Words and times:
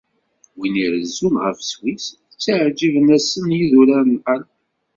Wid 0.57 0.75
irezzun 0.85 1.35
ɣef 1.43 1.57
Sswis 1.61 2.05
ttiεǧiben-asen 2.33 3.47
yidurar 3.57 4.05
n 4.13 4.15
Alp. 4.31 4.51